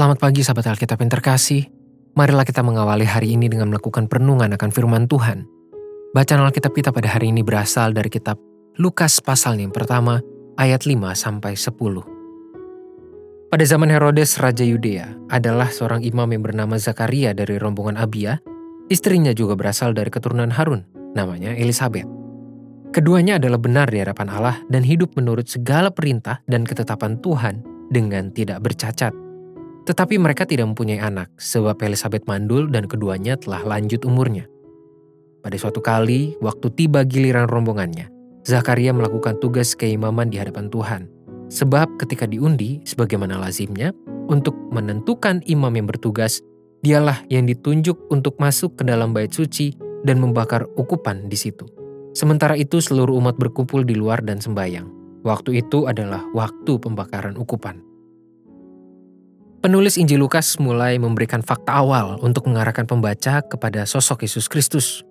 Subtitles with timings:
[0.00, 1.68] Selamat pagi sahabat Alkitab yang terkasih.
[2.16, 5.44] Marilah kita mengawali hari ini dengan melakukan perenungan akan firman Tuhan.
[6.16, 8.40] Bacaan Alkitab kita pada hari ini berasal dari kitab
[8.80, 10.24] Lukas pasal yang pertama
[10.56, 13.52] ayat 5 sampai 10.
[13.52, 18.40] Pada zaman Herodes Raja Yudea adalah seorang imam yang bernama Zakaria dari rombongan Abia.
[18.88, 20.80] Istrinya juga berasal dari keturunan Harun,
[21.12, 22.08] namanya Elizabeth.
[22.96, 27.60] Keduanya adalah benar di hadapan Allah dan hidup menurut segala perintah dan ketetapan Tuhan
[27.92, 29.28] dengan tidak bercacat.
[29.88, 34.44] Tetapi mereka tidak mempunyai anak, sebab Elizabeth mandul dan keduanya telah lanjut umurnya.
[35.40, 38.12] Pada suatu kali, waktu tiba giliran rombongannya,
[38.44, 41.02] Zakaria melakukan tugas keimaman di hadapan Tuhan.
[41.50, 43.92] Sebab ketika diundi, sebagaimana lazimnya,
[44.30, 46.44] untuk menentukan imam yang bertugas,
[46.80, 51.66] dialah yang ditunjuk untuk masuk ke dalam bait suci dan membakar ukupan di situ.
[52.16, 54.86] Sementara itu seluruh umat berkumpul di luar dan sembayang.
[55.20, 57.89] Waktu itu adalah waktu pembakaran ukupan.
[59.60, 65.04] Penulis Injil Lukas mulai memberikan fakta awal untuk mengarahkan pembaca kepada sosok Yesus Kristus,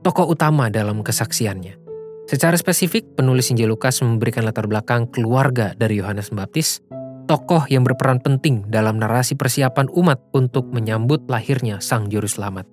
[0.00, 1.76] tokoh utama dalam kesaksiannya.
[2.24, 6.80] Secara spesifik, penulis Injil Lukas memberikan latar belakang keluarga dari Yohanes Pembaptis,
[7.28, 12.64] tokoh yang berperan penting dalam narasi persiapan umat untuk menyambut lahirnya Sang Juru Selamat.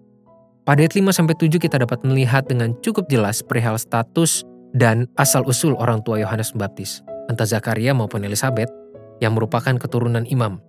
[0.64, 6.24] Pada ayat 5-7 kita dapat melihat dengan cukup jelas perihal status dan asal-usul orang tua
[6.24, 8.72] Yohanes Pembaptis, entah Zakaria maupun Elizabeth,
[9.20, 10.64] yang merupakan keturunan imam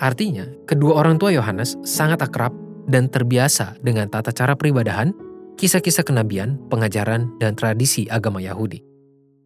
[0.00, 2.56] Artinya, kedua orang tua Yohanes sangat akrab
[2.88, 5.12] dan terbiasa dengan tata cara peribadahan,
[5.60, 8.80] kisah-kisah kenabian, pengajaran, dan tradisi agama Yahudi.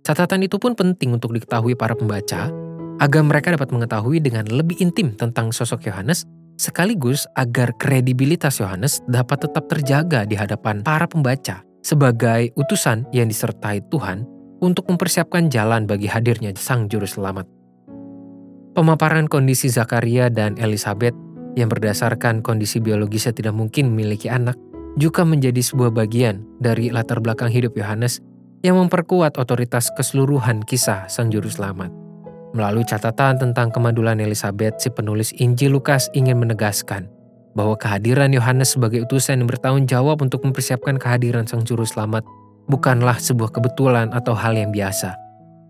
[0.06, 2.54] Catatan itu pun penting untuk diketahui para pembaca,
[3.02, 6.22] agar mereka dapat mengetahui dengan lebih intim tentang sosok Yohanes,
[6.54, 13.82] sekaligus agar kredibilitas Yohanes dapat tetap terjaga di hadapan para pembaca sebagai utusan yang disertai
[13.90, 14.22] Tuhan
[14.62, 17.53] untuk mempersiapkan jalan bagi hadirnya Sang Juru Selamat.
[18.74, 21.14] Pemaparan kondisi Zakaria dan Elizabeth
[21.54, 24.58] yang berdasarkan kondisi biologisnya tidak mungkin memiliki anak
[24.98, 28.18] juga menjadi sebuah bagian dari latar belakang hidup Yohanes
[28.66, 31.94] yang memperkuat otoritas keseluruhan kisah Sang Juru Selamat.
[32.50, 37.06] Melalui catatan tentang kemandulan Elizabeth, si penulis Injil Lukas ingin menegaskan
[37.54, 42.26] bahwa kehadiran Yohanes sebagai utusan yang bertanggung jawab untuk mempersiapkan kehadiran Sang Juru Selamat
[42.66, 45.14] bukanlah sebuah kebetulan atau hal yang biasa,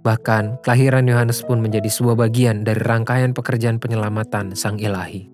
[0.04, 5.32] Bahkan, kelahiran Yohanes pun menjadi sebuah bagian dari rangkaian pekerjaan penyelamatan Sang Ilahi.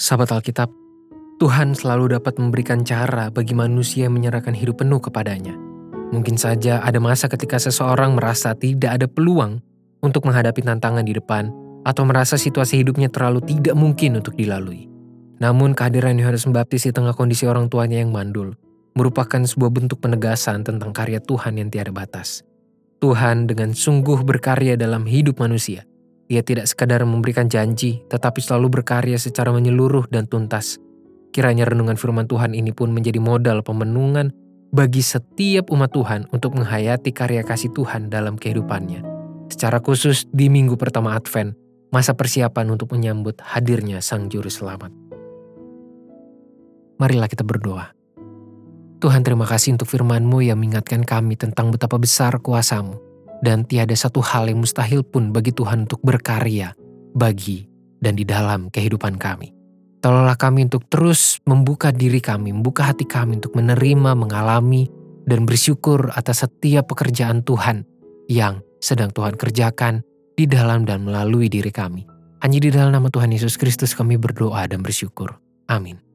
[0.00, 0.72] Sahabat Alkitab,
[1.36, 5.52] Tuhan selalu dapat memberikan cara bagi manusia menyerahkan hidup penuh kepadanya.
[6.08, 9.60] Mungkin saja ada masa ketika seseorang merasa tidak ada peluang
[10.00, 11.52] untuk menghadapi tantangan di depan
[11.84, 14.88] atau merasa situasi hidupnya terlalu tidak mungkin untuk dilalui.
[15.42, 18.56] Namun kehadiran Yohanes Pembaptis di tengah kondisi orang tuanya yang mandul
[18.96, 22.44] merupakan sebuah bentuk penegasan tentang karya Tuhan yang tiada batas.
[23.02, 25.82] Tuhan dengan sungguh berkarya dalam hidup manusia.
[26.30, 30.78] Ia tidak sekadar memberikan janji, tetapi selalu berkarya secara menyeluruh dan tuntas.
[31.34, 34.30] Kiranya renungan firman Tuhan ini pun menjadi modal pemenungan
[34.70, 39.02] bagi setiap umat Tuhan untuk menghayati karya kasih Tuhan dalam kehidupannya.
[39.50, 41.58] Secara khusus di minggu pertama Advent,
[41.90, 44.94] masa persiapan untuk menyambut hadirnya Sang Juru Selamat.
[47.02, 48.01] Marilah kita berdoa.
[49.02, 53.02] Tuhan terima kasih untuk firman-Mu yang mengingatkan kami tentang betapa besar kuasamu.
[53.42, 56.78] Dan tiada satu hal yang mustahil pun bagi Tuhan untuk berkarya,
[57.10, 57.66] bagi,
[57.98, 59.50] dan di dalam kehidupan kami.
[59.98, 64.86] Tolonglah kami untuk terus membuka diri kami, membuka hati kami untuk menerima, mengalami,
[65.26, 67.82] dan bersyukur atas setiap pekerjaan Tuhan
[68.30, 70.06] yang sedang Tuhan kerjakan
[70.38, 72.06] di dalam dan melalui diri kami.
[72.42, 75.34] Hanya di dalam nama Tuhan Yesus Kristus kami berdoa dan bersyukur.
[75.66, 76.11] Amin.